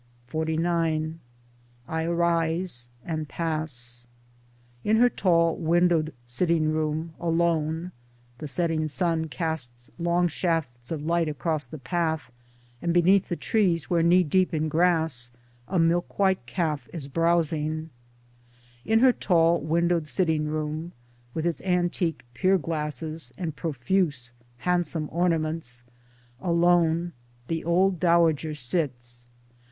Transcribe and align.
XLIX 0.31 1.17
I 1.87 2.05
arise 2.05 2.89
and 3.05 3.29
pass. 3.29 4.07
In 4.83 4.97
her 4.97 5.09
tall 5.09 5.55
windowed 5.57 6.11
sitting 6.25 6.71
room— 6.71 7.13
alone— 7.29 7.91
[The 8.39 8.47
setting 8.47 8.87
sun 8.87 9.27
casts 9.27 9.91
long 9.99 10.27
shafts 10.27 10.91
of 10.91 11.03
light 11.05 11.29
across 11.29 11.67
the 11.67 11.77
path 11.77 12.31
and 12.81 12.95
beneath 12.95 13.29
the 13.29 13.35
trees 13.35 13.91
where 13.91 14.01
knee 14.01 14.23
deep 14.23 14.55
in 14.55 14.69
grass 14.69 15.29
a 15.67 15.77
milkwhite 15.77 16.47
calf 16.47 16.89
is 16.91 17.07
browsing,] 17.07 17.91
In 18.83 19.01
her 19.01 19.13
tall 19.13 19.61
windowed 19.61 20.07
sitting 20.07 20.47
room, 20.47 20.93
with 21.35 21.45
its 21.45 21.61
antique 21.61 22.25
pier 22.33 22.57
glasses 22.57 23.33
and 23.37 23.55
profuse 23.55 24.33
handsome 24.57 25.09
ornaments— 25.11 25.83
alone— 26.51 27.13
The 27.49 27.63
old 27.63 27.99
dowager 27.99 28.55
sits. 28.55 29.27